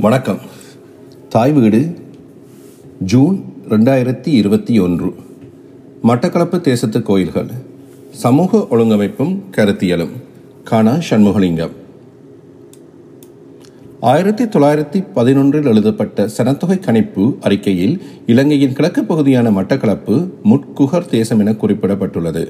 [0.00, 0.38] வணக்கம்.
[1.28, 1.94] தாய் வீடு
[2.98, 5.14] ஜூன் ரெண்டாயிரத்தி இருபத்தி ஒன்று.
[6.02, 7.46] மட்டக்களப்பு தேசத்து கோயில்கள்
[8.10, 10.10] சமூக ஒழுங்கமைப்பும் கருத்தியலும்
[10.64, 11.70] காணா சண்முகலிங்கம்.
[14.00, 22.48] ஆயிரத்தி தொள்ளாயிரத்தி பதினொன்றில் எழுதப்பட்ட சனத்தொகை கணிப்பு அறிக்கையில் இலங்கையின் கிழக்கு பகுதியான மட்டக்களப்பு முட்குகர் தேசம் என குறிப்பிடப்பட்டுள்ளது.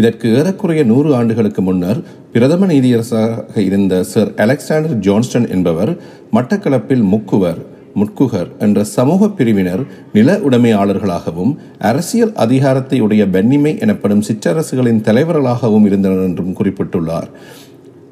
[0.00, 2.00] இதற்கு ஏறக்குறைய நூறு ஆண்டுகளுக்கு முன்னர்
[2.32, 5.92] பிரதம நீதியரசராக இருந்த சர் அலெக்சாண்டர் ஜான்ஸ்டன் என்பவர்
[6.32, 7.60] மட்டக்களப்பில் முக்குவர்
[8.00, 9.80] முட்குகர் என்ற சமூக பிரிவினர்
[10.12, 11.52] நில உடைமையாளர்களாகவும்
[11.88, 17.28] அரசியல் அதிகாரத்தை உடைய பென்னிமை எனப்படும் சிற்றரசுகளின் தலைவர்களாகவும் இருந்தனர் என்றும் குறிப்பிட்டுள்ளார்.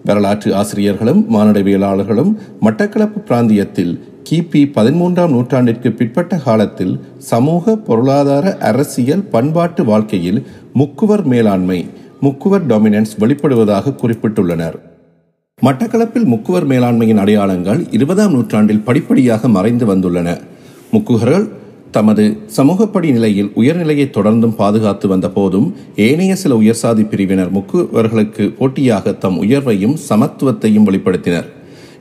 [0.05, 2.33] வரலாற்று ஆசிரியர்களும் மானடவியலாளர்களும்
[2.67, 3.95] மட்டக்களப்பு பிராந்தியத்தில்
[4.29, 6.95] கிபி பதிமூன்றாம் நூற்றாண்டிற்கு பிற்பட்ட காலத்தில்
[7.29, 10.41] சமூக பொருளாதார அரசியல் பண்பாட்டு வாழ்க்கையில்
[10.81, 11.79] முக்குவர் மேலாண்மை
[12.25, 14.77] முக்குவர் டாமினன்ஸ் வெளிப்படுவதாக குறிப்பிட்டுள்ளனர்.
[15.63, 20.29] மட்டக்களப்பில் முக்குவர் மேலாண்மையின் அடையாளங்கள் இருபதாம் நூற்றாண்டில் படிப்படியாக மறைந்து வந்துள்ளன.
[20.95, 21.47] முக்குகர்கள்
[21.97, 22.25] தமது
[22.57, 25.69] சமூகப்படி நிலையில் உயர்நிலையை தொடர்ந்தும் பாதுகாத்து வந்த போதும்
[26.07, 31.49] ஏனைய சில உயர்சாதி பிரிவினர் முக்குவர்களுக்கு போட்டியாக தம் உயர்வையும் சமத்துவத்தையும் வெளிப்படுத்தினர்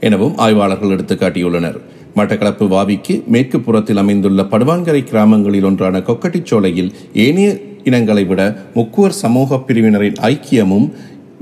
[0.07, 1.77] எனவும் ஆய்வாளர்கள் எடுத்துக்காட்டியுள்ளனர்.
[2.17, 10.17] மட்டக்களப்பு வாவிக்கு மேற்கு புறத்தில் அமைந்துள்ள படுவான்கரை கிராமங்களில் ஒன்றான கொக்கட்டிச்சோலையில் ஏனைய இனங்களை விட முக்குவர் சமூக பிரிவினரின்
[10.21, 10.91] ஐக்கியமும்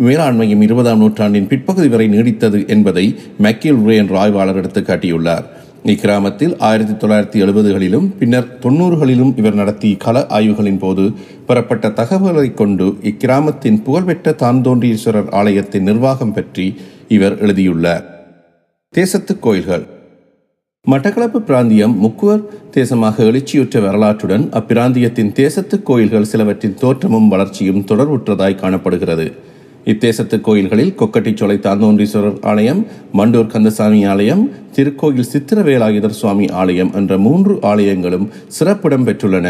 [0.06, 5.45] மேலாண்மையும் இருபதாம் நூற்றாண்டின் பிற்பகுதி வரை நீடித்தது என்பதை மெக்கில் ரே என்ற ஆய்வாளர் எடுத்துக்காட்டியுள்ளார்.
[5.86, 11.12] இக்கிராமத்தில் ஆயிரத்தி தொள்ளாயிரத்தி எழுபதுகளிலும் பின்னர் தொன்னூறுகளிலும் இவர் நடத்திய கள ஆய்வுகளின் போது
[11.48, 16.76] பெறப்பட்ட தகவல்களை கொண்டு இக்கிராமத்தின் புகழ்பெற்ற தான்தோன்றீஸ்வரர் ஆலயத்தின் நிர்வாகம் பற்றி
[17.08, 18.06] இவர் எழுதியுள்ளார்.
[18.89, 19.95] தேசத்து கோயில்கள்.
[20.91, 22.41] மட்டக்களப்பு பிராந்தியம் முக்குவர்
[22.73, 29.25] தேசமாக எழுச்சியுற்ற வரலாற்றுடன் அப்பிராந்தியத்தின் தேசத்து கோயில்கள் சிலவற்றின் தோற்றமும் வளர்ச்சியும் தொடர்புற்றதாய் காணப்படுகிறது.
[29.86, 34.44] இத்தேசத்து கோயில்களில் கொக்கட்டிச்சோலை தாந்தோன்றீஸ்வரர் ஆலயம் மண்டூர் கந்தசாமி ஆலயம்
[34.75, 39.47] திருக்கோயில் சித்திரவேலாயுதர் சுவாமி ஆலயம் என்ற மூன்று ஆலயங்களும் சிறப்பிடம் பெற்றுள்ளன.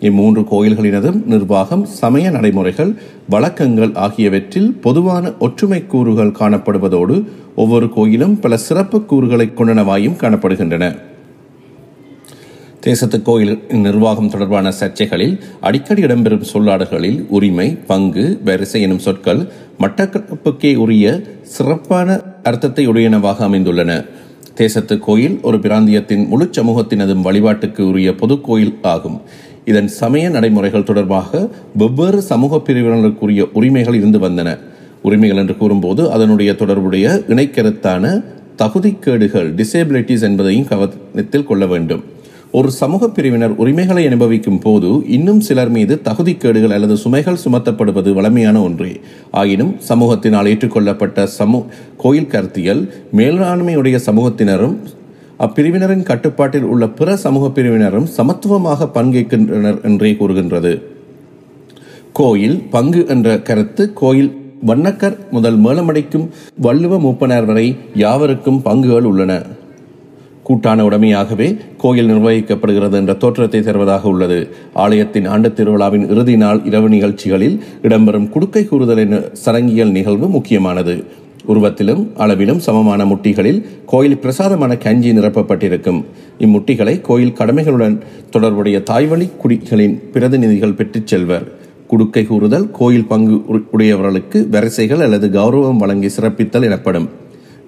[0.00, 2.94] இம்மூன்று கோயில்களினதும் நிர்வாகம் சமய நடைமுறைகள்
[3.28, 7.24] வழக்கங்கள் ஆகியவற்றில் பொதுவான ஒற்றுமை கூறுகள் காணப்படுவதோடு
[7.56, 10.98] ஒவ்வொரு கோயிலும் பல சிறப்பு கூறுகளை கொண்டனவாயும் காணப்படுகின்றன.
[12.80, 19.48] தேசத்து கோயில் நிர்வாகம் தொடர்பான சர்ச்சைகளில் அடிக்கடி இடம்பெறும் சொல்லாடல்களில் உரிமை பங்கு வரிசை எனும் சொற்கள்
[19.80, 24.04] மட்டக்களப்புக்கே உரிய சிறப்பான அர்த்தத்தை உடையனவாக அமைந்துள்ளன.
[24.54, 29.20] தேசத்து கோயில் ஒரு பிராந்தியத்தின் முழு சமூகத்தினதும் வழிபாட்டுக்கு உரிய பொது கோயில் ஆகும்.
[29.70, 31.40] இதன் சமய நடைமுறைகள் தொடர்பாக
[31.80, 34.50] வெவ்வேறு சமூக பிரிவினருக்குரிய உரிமைகள் இருந்து வந்தன.
[35.02, 38.04] உரிமைகள் என்று கூறும்போது அதனுடைய தொடர்புடைய இணைக்கருத்தான
[38.62, 42.04] தகுதிக்கேடுகள் டிசேபிலிட்டிஸ் என்பதையும் கவனத்தில் கொள்ள வேண்டும்.
[42.52, 48.92] ஒரு சமூக பிரிவினர் உரிமைகளை அனுபவிக்கும் போது இன்னும் சிலர் மீது தகுதிக்கேடுகள் அல்லது சுமைகள் சுமத்தப்படுவது வளமையான ஒன்றே.
[49.40, 51.60] ஆயினும் சமூகத்தினால் ஏற்றுக்கொள்ளப்பட்ட சமூ
[52.04, 52.82] கோயில் கருத்தியல்
[53.16, 54.76] மேலாண்மையுடைய சமூகத்தினரும்
[55.40, 60.72] அப்பிரிவினரின் கட்டுப்பாட்டில் உள்ள பிற சமூக பிரிவினரும் சமத்துவமாக பங்கேற்கின்றனர் என்றே கூறுகின்றது.
[62.12, 66.28] கோயில் பங்கு என்ற கருத்து கோயில் வண்ணக்கர் முதல் மேலமடைக்கும்
[66.62, 69.42] வள்ளுவ மூப்பனார் வரை யாவருக்கும் பங்குகள் உள்ளன.
[70.48, 74.48] கூட்டான உடைமையாகவே கோயில் நிர்வகிக்கப்படுகிறது என்ற தோற்றத்தை தருவதாக உள்ளது.
[74.74, 81.04] ஆலயத்தின் ஆண்டு திருவிழாவின் இறுதி நாள் இரவு நிகழ்ச்சிகளில் இடம்பெறும் குடுக்கை கூறுதல் என்ற சடங்கியல் நிகழ்வு முக்கியமானது.
[81.46, 86.04] உருவத்திலும் அளவிலும் சமமான முட்டிகளில் கோயில் பிரசாதமான கஞ்சி நிரப்பப்பட்டிருக்கும்.
[86.38, 87.98] இம்முட்டிகளை கோயில் கடமைகளுடன்
[88.30, 91.52] தொடர்புடைய தாய்வழி குடிகளின் பிரதிநிதிகள் பெற்றுச் செல்வர்.
[91.88, 97.08] குடுக்கை கூறுதல் கோயில் பங்கு உடையவர்களுக்கு வரிசைகள் அல்லது கௌரவம் வழங்கி சிறப்பித்தல் எனப்படும்.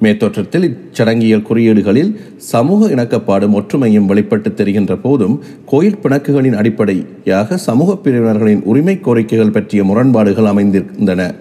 [0.02, 8.98] மேத்தோற்றத்தில் இச்சடங்கியல் குறியீடுகளில் சமூக இணக்கப்பாடும் ஒற்றுமையும் வெளிப்பட்டு தெரிகின்ற போதும் கோயில் பிணக்குகளின் அடிப்படையாக சமூக பிரிவினர்களின் உரிமை
[9.02, 11.34] கோரிக்கைகள் பற்றிய முரண்பாடுகள் அமைந்திருந்தன.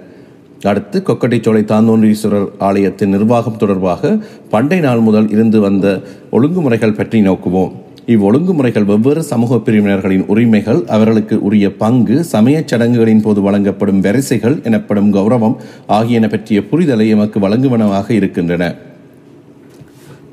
[0.63, 4.17] அடுத்து கொக்கட்டிச்சோலை தாந்தோன்றீஸ்வரர் ஆலயத்தின் நிர்வாகம் தொடர்பாக
[4.49, 7.71] பண்டை நாள் முதல் இருந்து வந்த ஒழுங்குமுறைகள் பற்றி நோக்குவோம்.
[8.07, 15.55] இவ்வொழுங்குமுறைகள் வெவ்வேறு சமூக பிரிவினர்களின் உரிமைகள் அவர்களுக்கு உரிய பங்கு சமயச் சடங்குகளின் போது வழங்கப்படும் வரிசைகள் எனப்படும் கௌரவம்
[15.87, 18.75] ஆகியன பற்றிய புரிதலை எமக்கு வழங்குவனவாக இருக்கின்றன.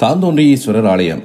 [0.00, 1.22] தாந்தோன்றீஸ்வரர் ஆலயம்.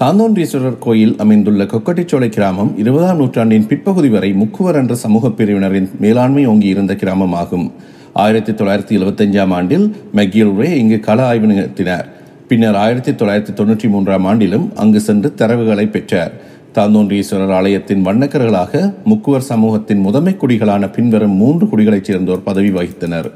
[0.00, 6.66] தாந்தோன்றீஸ்வரர் கோயில் அமைந்துள்ள கொக்கட்டிச்சோலை கிராமம் இருபதாம் நூற்றாண்டின் பிற்பகுதி வரை முக்குவர் என்ற சமூக பிரிவினரின் மேலாண்மை ஓங்கி
[6.66, 7.70] இருந்த கிராமமாகும்.
[8.12, 12.04] ஆயிரத்தி தொள்ளாயிரத்தி எழுபத்தஞ்சாம் ஆண்டில் மெக்கில் ரே இங்கு கள ஆய்வு நிகழ்த்தினார்.
[12.48, 16.32] பின்னர் ஆயிரத்தி தொள்ளாயிரத்தி தொன்னூற்றி மூன்றாம் ஆண்டிலும் அங்கு சென்று தரவுகளை பெற்றார்.
[16.74, 23.30] தாந்தோன்றீஸ்வரர் ஆலயத்தின் வண்ணக்கர்களாக முக்குவர் சமூகத்தின் முதன்மை குடிகளான பின்வரும் மூன்று குடிகளைச் சேர்ந்தோர் பதவி வகித்தனர்.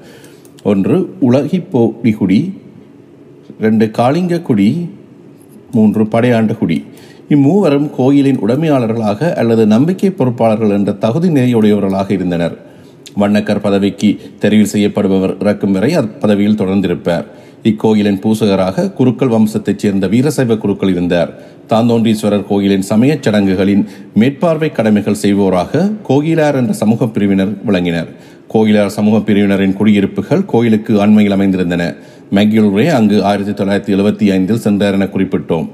[0.64, 2.52] ஒன்று உலகிப்போடிகுடி
[3.60, 4.90] ரெண்டு காளிங்க குடி
[5.72, 6.84] மூன்று படையாண்டு குடி
[7.28, 12.65] இம்மூவரும் கோயிலின் உடைமையாளர்களாக அல்லது நம்பிக்கை பொறுப்பாளர்கள் என்ற தகுதி நிலையுடையவர்களாக இருந்தனர்.
[13.16, 17.24] வண்ணக்கர் பதவிக்கு தெரிவு செய்யப்படுபவர் இறக்கும் வரை அப்பதவியில் தொடர்ந்திருப்பார்.
[17.62, 21.30] இக்கோயிலின் பூசகராக குருக்கள் வம்சத்தைச் சேர்ந்த வீரசைவ குருக்கள் இருந்தார்.
[21.68, 23.84] தாந்தோன்றீஸ்வரர் கோயிலின் சமயச் சடங்குகளின்
[24.14, 28.08] மேற்பார்வை கடமைகள் செய்வோராக கோகிலார் என்ற சமூக பிரிவினர் விளங்கினர்.
[28.54, 31.96] கோயிலார் சமூக பிரிவினரின் குடியிருப்புகள் கோயிலுக்கு அண்மையில் அமைந்திருந்தன.
[32.34, 35.68] மெக்யூல்ரே அங்கு ஆயிரத்தி தொள்ளாயிரத்தி எழுபத்தி ஐந்தில் சென்றார் என குறிப்பிட்டோம்.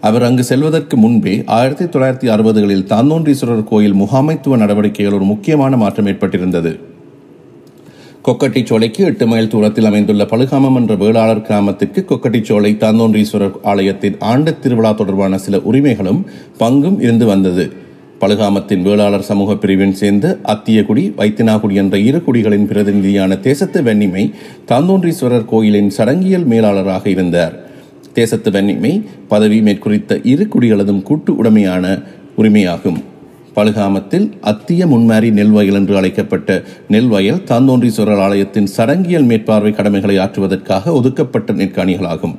[0.00, 6.80] அவர் அங்கு செல்வதற்கு முன்பே ஆயிரத்தி தொள்ளாயிரத்தி அறுபதுகளில் தாந்தோன்றீஸ்வரர் கோயில் முகாமைத்துவ நடவடிக்கையில் ஒரு முக்கியமான மாற்றம் ஏற்பட்டிருந்தது.
[8.24, 15.38] கொக்கட்டிச்சோலைக்கு எட்டு மைல் தூரத்தில் அமைந்துள்ள பழுகாமம் என்ற வேளாளர் கிராமத்துக்கு கொக்கட்டிச்சோலை தாந்தோன்றீஸ்வரர் ஆலயத்தின் ஆண்டு திருவிழா தொடர்பான
[15.38, 16.26] சில உரிமைகளும்
[16.58, 17.72] பங்கும் இருந்து வந்தது.
[18.20, 24.32] பழுகாமத்தின் வேளாளர் சமூக பிரிவின் சேர்ந்த அத்தியகுடி வைத்தினாகுடி என்ற இரு குடிகளின் பிரதிநிதியான தேசத்து வெண்ணிமை
[24.68, 27.68] தாந்தோன்றீஸ்வரர் கோயிலின் சடங்கியல் மேலாளராக இருந்தார்.
[28.12, 32.02] தேசத்து வெண்ணிமை பதவி மேற்குறித்த இரு குடிகளதும் கூட்டு உடைமையான
[32.38, 33.02] உரிமையாகும்.
[33.56, 40.92] பழுகாமத்தில் அத்திய முன்மாரி நெல் வயல் என்று அழைக்கப்பட்ட நெல் வயல் தாந்தோன்றீஸ்வரர் ஆலயத்தின் சடங்கியல் மேற்பார்வை கடமைகளை ஆற்றுவதற்காக
[40.92, 42.36] ஒதுக்கப்பட்ட நெற்காணிகளாகும்.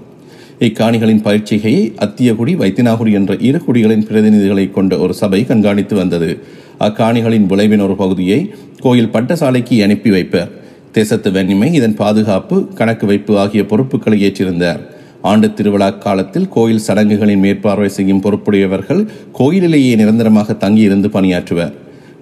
[0.59, 6.38] இக்காணிகளின் பயிற்சிகையை அத்தியகுடி வைத்தியநாகுடி என்ற இரு குடிகளின் பிரதிநிதிகளை கொண்ட ஒரு சபை கண்காணித்து வந்தது.
[6.79, 10.51] அக்காணிகளின் விளைவின் ஒரு பகுதியை கோயில் பட்டசாலைக்கு அனுப்பி வைப்பர்.
[10.91, 14.79] தேசத்து வெண்ணிமை இதன் பாதுகாப்பு கணக்கு வைப்பு ஆகிய பொறுப்புகளை ஏற்றிருந்தார்.
[15.21, 21.73] ஆண்டு திருவிழா காலத்தில் கோயில் சடங்குகளின் மேற்பார்வை செய்யும் பொறுப்புடையவர்கள் கோயிலிலேயே நிரந்தரமாக தங்கியிருந்து பணியாற்றுவர்.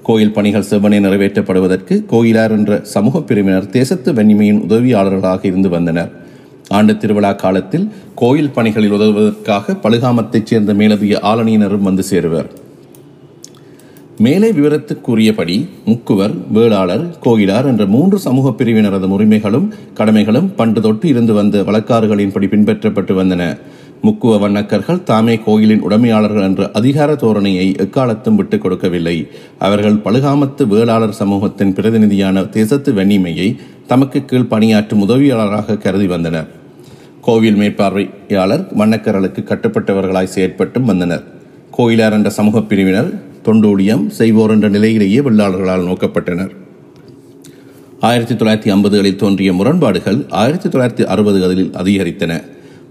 [0.03, 6.11] கோயில் பணிகள் செவ்வனே நிறைவேற்றப்படுவதற்கு கோயிலார் என்ற சமூக பிரிவினர் தேசத்து வெண்ணிமையின் உதவியாளர்களாக இருந்து வந்தனர்.
[6.69, 12.49] ஆண்டு திருவிழா காலத்தில் கோயில் பணிகளில் உதவுவதற்காக பழுகாமத்தைச் சேர்ந்த மேலதிக ஆலணியினரும் வந்து சேருவர்.
[14.19, 21.61] மேலே விவரத்துக்குரியபடி முக்குவர் வேளாளர் கோயிலார் என்ற மூன்று சமூக பிரிவினரது உரிமைகளும் கடமைகளும் பண்டு தொட்டு இருந்து வந்த
[21.61, 23.57] வழக்காறுகளின்படி பின்பற்றப்பட்டு வந்தன.
[24.03, 29.27] முக்குவ வண்ணக்கர்கள் தாமே கோயிலின் உடைமையாளர்கள் என்ற அதிகார தோரணையை எக்காலத்தும் விட்டுக் கொடுக்கவில்லை.
[29.59, 33.55] அவர்கள் பழுகாமத்து வேளாளர் சமூகத்தின் பிரதிநிதியான தேசத்து வெண்ணிமையை
[33.87, 36.47] தமக்கு கீழ் பணியாற்றும் உதவியாளராக கருதி வந்தனர்.
[37.21, 41.23] கோவில் மேற்பார்வையாளர் வண்ணக்கர்களுக்கு கட்டுப்பட்டவர்களாய் செயற்பட்டும் வந்தனர்.
[41.77, 46.51] கோயிலார் என்ற சமூக பிரிவினர் தொண்டூழியம் செய்வோர் என்ற நிலையிலேயே வெள்ளாளர்களால் நோக்கப்பட்டனர்.
[47.99, 52.43] ஆயிரத்தி தொள்ளாயிரத்தி ஐம்பதுகளில் தோன்றிய முரண்பாடுகள் ஆயிரத்தி தொள்ளாயிரத்தி அறுபதுகளில் அதிகரித்தன.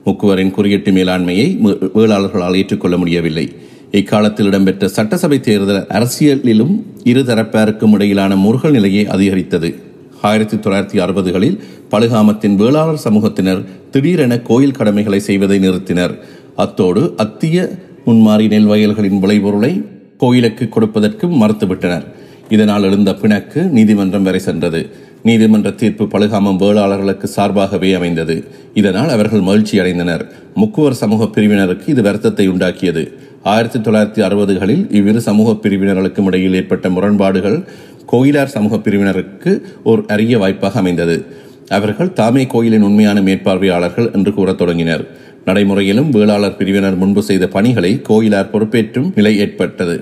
[0.07, 1.47] முக்குவரின் குறியீட்டு மேலாண்மையை
[1.95, 3.53] வேளாளர்களால் ஏற்றுக்கொள்ள முடியவில்லை.
[3.91, 9.75] இக்காலத்தில் இடம்பெற்ற சட்டசபை தேர்தல் அரசியலிலும் இருதரப்பாருக்கும் இடையிலான முருகல் நிலையை அதிகரித்தது.
[10.23, 11.59] ஆயிரத்தி தொள்ளாயிரத்தி அறுபதுகளில்
[11.91, 16.19] பழுகாமத்தின் வேளாளர் சமூகத்தினர் திடீரென கோயில் கடமைகளை செய்வதை நிறுத்தினர்.
[16.57, 17.71] அத்தோடு அத்திய
[18.07, 19.83] முன்மாறி நெல் வயல்களின் விளைபொருளை
[20.19, 22.07] கோயிலுக்கு கொடுப்பதற்கும் மறுத்துவிட்டனர்.
[22.49, 24.91] இதனால் எழுந்த பிணக்கு நீதிமன்றம் வரை சென்றது.
[25.23, 28.45] நீதிமன்ற தீர்ப்பு பழுகாமம் வேளாளர்களுக்கு சார்பாகவே அமைந்தது.
[28.75, 30.25] இதனால் அவர்கள் மகிழ்ச்சி அடைந்தனர்.
[30.57, 33.13] முக்குவர் சமூக பிரிவினருக்கு இது வருத்தத்தை உண்டாக்கியது.
[33.43, 37.65] ஆயிரத்தி தொள்ளாயிரத்தி அறுபதுகளில் இவ்விரு சமூக பிரிவினர்களுக்கும் இடையில் ஏற்பட்ட முரண்பாடுகள்
[38.13, 41.27] கோயிலார் சமூக பிரிவினருக்கு ஒரு அரிய வாய்ப்பாக அமைந்தது.
[41.69, 45.07] அவர்கள் தாமே கோயிலின் உண்மையான மேற்பார்வையாளர்கள் என்று கூறத் தொடங்கினர்.
[45.49, 49.97] நடைமுறையிலும் வேளாளர் பிரிவினர் முன்பு செய்த பணிகளை கோயிலார் பொறுப்பேற்றும் நிலை ஏற்பட்டது.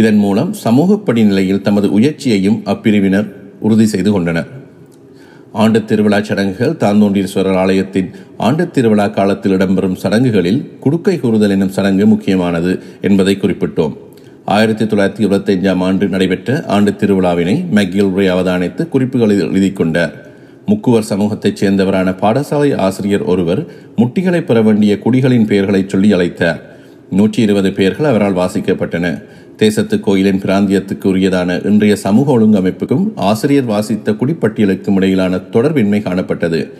[0.00, 3.28] இதன் மூலம் சமூக படிநிலையில் தமது உயர்ச்சியையும் அப்பிரிவினர்
[3.60, 4.48] உறுதி செய்து கொண்டனர்.
[5.62, 12.72] ஆண்டு திருவிழா சடங்குகள் தாந்தோண்டீஸ்வரர் ஆலயத்தின் ஆண்டு திருவிழா காலத்தில் இடம்பெறும் சடங்குகளில் குடுக்கை கூறுதல் எனும் சடங்கு முக்கியமானது
[13.00, 13.94] என்பதை குறிப்பிட்டோம்.
[14.44, 20.14] ஆயிரத்தி தொள்ளாயிரத்தி இருபத்தி ஐந்தாம் ஆண்டு நடைபெற்ற ஆண்டு திருவிழாவினை மெக்கில்ரே அவதானித்து குறிப்புகளில் எழுதி கொண்டார்.
[20.66, 23.66] முக்குவர் சமூகத்தைச் சேர்ந்தவரான பாடசாலை ஆசிரியர் ஒருவர்
[23.96, 26.60] முட்டிகளை பெற வேண்டிய குடிகளின் பெயர்களை சொல்லி அழைத்தார்.
[27.10, 29.24] நூற்றி இருபது பெயர்கள் அவரால் வாசிக்கப்பட்டன.
[29.56, 36.70] தேசத்து கோயிலின் பிராந்தியத்துக்கு உரியதான இன்றைய சமூக ஒழுங்கமைப்புக்கும் ஆசிரியர் வாசித்த குடிப்பட்டியலுக்கும் இடையிலான தொடர்பின்மை காணப்பட்டது.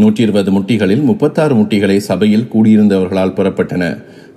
[0.00, 3.84] நூற்றி இருபது முட்டிகளில் முப்பத்தாறு முட்டிகளை சபையில் கூடியிருந்தவர்களால் பெறப்பட்டன.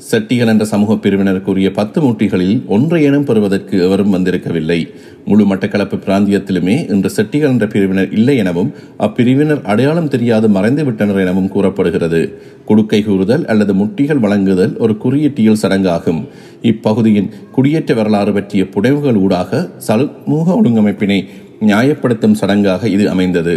[0.10, 4.78] செட்டிகள் என்ற சமூக பிரிவினருக்குரிய பத்து முட்டிகளில் ஒன்றையேனும் பெறுவதற்கு எவரும் வந்திருக்கவில்லை.
[5.26, 11.52] முழு மட்டக்களப்பு பிராந்தியத்திலுமே இன்று செட்டிகள் என்ற பிரிவினர் இல்லை எனவும் அப்பிரிவினர் அடையாளம் தெரியாது மறைந்து விட்டனர் எனவும்
[11.56, 12.22] கூறப்படுகிறது.
[12.66, 16.22] குடுக்கை கூறுதல் அல்லது முட்டிகள் வழங்குதல் ஒரு குறியீட்டியல் சடங்காகும்.
[16.62, 21.20] இப்பகுதியின் குடியேற்ற வரலாறு பற்றிய புடைவுகள் ஊடாக சமூக ஒழுங்கமைப்பினை
[21.68, 23.56] நியாயப்படுத்தும் சடங்காக இது அமைந்தது.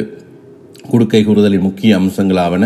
[0.93, 2.65] குடுக்கை கூறுதலின் முக்கிய அம்சங்களாவன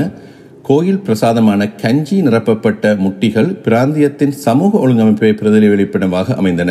[0.68, 6.71] கோயில் பிரசாதமான கஞ்சி நிரப்பப்பட்ட முட்டிகள் பிராந்தியத்தின் சமூக ஒழுங்கமைப்பை பிரதிபலிப்பிடமாக அமைந்தன.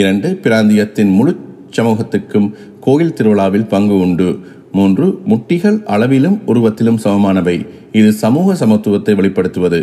[0.00, 1.34] இரண்டு பிராந்தியத்தின் முழு
[1.76, 2.48] சமூகத்துக்கும்
[2.80, 4.28] கோயில் திருவிழாவில் பங்கு உண்டு.
[4.72, 7.56] மூன்று முட்டிகள் அளவிலும் உருவத்திலும் சமமானவை.
[7.92, 9.80] இது சமூக சமத்துவத்தை வெளிப்படுத்துவது.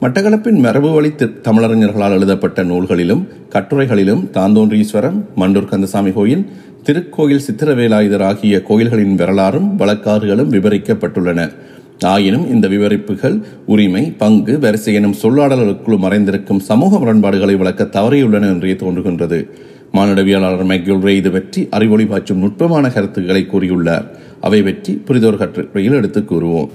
[0.00, 1.10] மட்டக்களப்பின் மரபு வழி
[1.46, 3.22] தமிழறிஞர்களால் எழுதப்பட்ட நூல்களிலும்
[3.54, 6.44] கட்டுரைகளிலும் தாந்தோன்றீஸ்வரம் மண்டூர் கந்தசாமி கோயில்
[6.84, 11.52] திருக்கோயில் சித்திரவேலாயுதர் ஆகிய கோயில்களின் வரலாறும் வழக்காறுகளும் விவரிக்கப்பட்டுள்ளன.
[12.00, 19.50] ஆயினும் இந்த விவரிப்புகள் உரிமை பங்கு வரிசை எனும் சொல்லாடல்களுக்குள் மறைந்திருக்கும் சமூக முரண்பாடுகளை விளக்க தவறியுள்ளன என்றே தோன்றுகின்றது.
[19.94, 24.04] மானுடவியலாளர் மெக்யூல்ரே இது பற்றி அறிவொளி பாய்ச்சும் நுட்பமான கருத்துக்களை கூறியுள்ளார்.
[24.40, 26.68] அவை பற்றி புரிதோர் கட்டுரையில் எடுத்துக் கூறுவோம்.